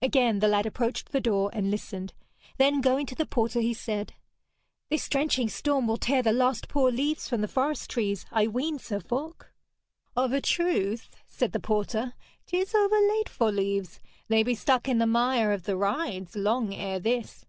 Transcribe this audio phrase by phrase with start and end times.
[0.00, 2.14] Again the lad approached the door and listened;
[2.56, 4.14] then going to the porter he said:
[4.88, 8.78] 'This drenching storm will tear the last poor leaves from the forest trees, I ween,
[8.78, 9.52] Sir Falk.'
[10.16, 12.14] 'Of a truth,' said the porter,
[12.46, 14.00] ''tis overlate for leaves.
[14.28, 17.44] They be stuck in the mire of the rides long ere this.'